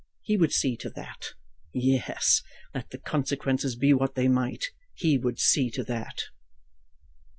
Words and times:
He 0.23 0.35
would 0.35 0.51
see 0.51 0.75
to 0.77 0.89
that! 0.95 1.33
Yes; 1.75 2.41
let 2.73 2.89
the 2.89 2.97
consequences 2.97 3.75
be 3.75 3.93
what 3.93 4.15
they 4.15 4.27
might, 4.27 4.65
he 4.95 5.19
would 5.19 5.37
see 5.37 5.69
to 5.69 5.83
that! 5.83 6.23